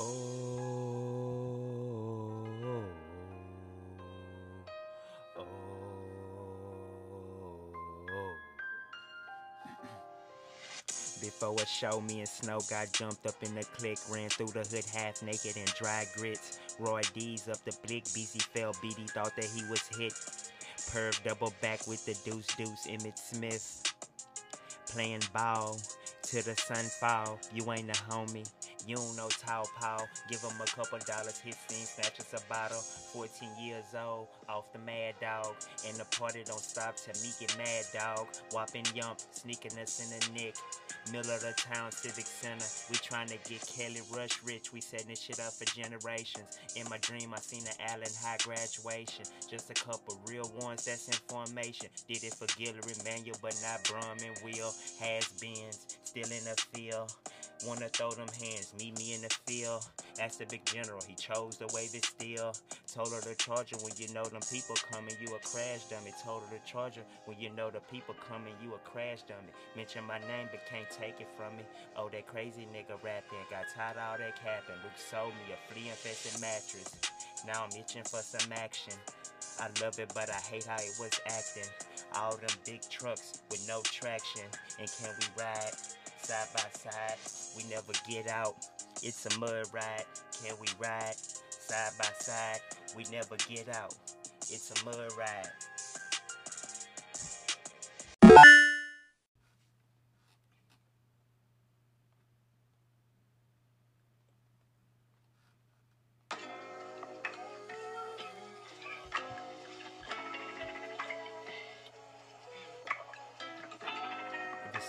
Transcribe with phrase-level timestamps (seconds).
[0.00, 0.04] Oh,
[5.36, 5.44] oh,
[8.10, 8.34] oh.
[11.20, 14.60] Before a show, me and Snow got jumped up in the click, ran through the
[14.60, 16.60] hood half naked and dry grits.
[16.78, 20.12] Roy D's up the blick, BZ fell he thought that he was hit.
[20.92, 23.82] Perv double back with the deuce deuce, Emmitt Smith.
[24.90, 25.78] Playing ball
[26.22, 27.38] till the sun fall.
[27.52, 28.48] You ain't a homie.
[28.88, 30.08] You don't know Tao Paul.
[30.30, 32.80] Give him a couple dollars, his scene, snatch us a bottle.
[33.12, 35.56] 14 years old, off the mad dog.
[35.86, 38.28] And the party don't stop till me get mad dog.
[38.50, 40.56] Whopping yump, sneaking us in the nick.
[41.12, 42.64] Middle of the town, Civic Center.
[42.88, 44.72] We trying to get Kelly Rush rich.
[44.72, 46.58] We setting this shit up for generations.
[46.74, 49.26] In my dream, I seen the Allen High graduation.
[49.50, 51.88] Just a couple real ones that's in formation.
[52.08, 54.72] Did it for Guillory Manual, but not Brum and Will.
[54.98, 57.12] Has beens, still in the field.
[57.66, 59.84] Wanna throw them hands, meet me in the field.
[60.20, 62.54] Asked the big general, he chose to wave it still.
[62.86, 66.14] Told her to charge her when you know them people coming, you a crash dummy.
[66.22, 69.50] Told her to charge her when you know the people coming, you a crash dummy.
[69.76, 71.64] Mention my name, but can't take it from me.
[71.96, 74.78] Oh, that crazy nigga rapping, got tired of all that capping.
[74.84, 76.94] Luke sold me a flea infested mattress.
[77.46, 78.94] Now I'm itching for some action.
[79.60, 81.68] I love it, but I hate how it was acting.
[82.14, 84.46] All them big trucks with no traction.
[84.78, 85.74] And can we ride
[86.28, 87.16] side by side?
[87.56, 88.56] We never get out.
[89.02, 90.04] It's a mud ride.
[90.44, 92.60] Can we ride side by side?
[92.94, 93.94] We never get out.
[94.50, 95.48] It's a mud ride.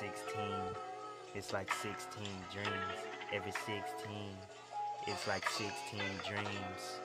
[0.00, 0.93] 16,
[1.34, 2.70] it's like 16 dreams.
[3.32, 3.76] Every 16,
[5.08, 7.00] it's like 16 dreams.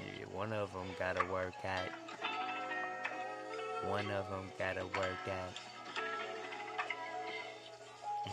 [0.00, 1.90] Yeah, one of them gotta work out.
[3.88, 5.54] One of them gotta work out.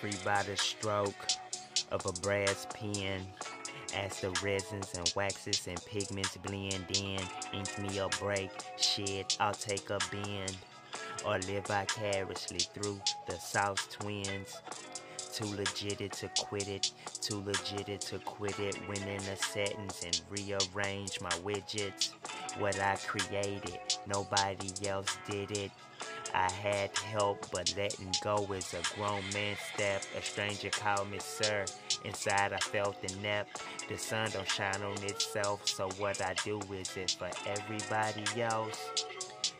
[0.00, 1.26] Free by the stroke
[1.90, 3.26] of a brass pen.
[3.94, 7.20] As the resins and waxes and pigments blend in,
[7.52, 10.56] ink me a break, shit, I'll take a bend.
[11.24, 14.60] Or live vicariously through the South Twins.
[15.32, 16.90] Too legit to quit it,
[17.20, 18.76] too legit to quit it.
[18.88, 22.10] Went in the settings and rearrange my widgets.
[22.58, 25.70] What I created, nobody else did it.
[26.38, 30.04] I had help, but letting go is a grown man step.
[30.16, 31.64] A stranger called me sir.
[32.04, 33.48] Inside I felt the nap.
[33.88, 39.04] The sun don't shine on itself, so what I do is it for everybody else.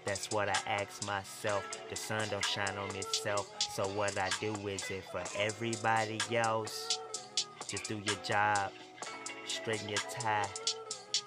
[0.05, 1.65] That's what I ask myself.
[1.91, 7.01] The sun don't shine on itself, so what I do is it for everybody else.
[7.67, 8.71] Just do your job,
[9.47, 10.47] straighten your tie.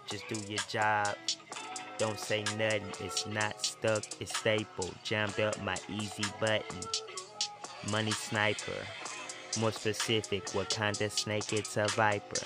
[0.09, 1.17] Just do your job.
[1.97, 4.93] Don't say nothing, it's not stuck, stapled.
[5.03, 6.79] Jammed up my easy button.
[7.89, 8.85] Money sniper.
[9.59, 11.51] More specific, what kind of snake?
[11.51, 12.45] It's a viper.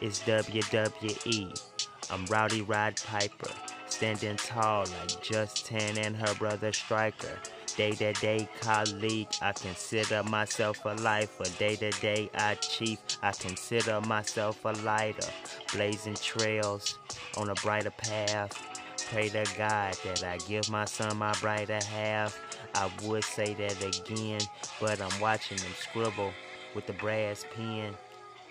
[0.00, 1.58] It's WWE.
[2.10, 3.50] I'm Rowdy Rod Piper.
[3.86, 7.38] Standing tall like Justin and her brother Striker.
[7.76, 11.44] Day to day colleague, I consider myself a lifer.
[11.58, 15.28] Day to day I chief, I consider myself a lighter.
[15.72, 16.98] Blazing trails
[17.36, 18.75] on a brighter path.
[19.10, 22.38] Pray to God that I give my son my brighter half.
[22.74, 24.40] I would say that again,
[24.80, 26.32] but I'm watching him scribble
[26.74, 27.94] with the brass pen.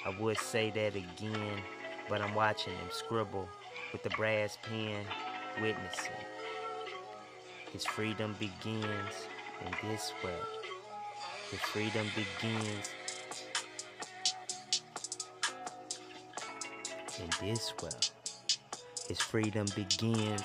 [0.06, 1.60] I would say that again,
[2.08, 3.50] but I'm watching him scribble
[3.92, 5.04] with the brass pen,
[5.62, 6.12] witnessing.
[7.74, 9.28] His freedom begins
[9.66, 10.48] in this world.
[11.52, 12.92] His freedom begins
[17.20, 18.12] in this world.
[19.08, 20.42] His freedom begins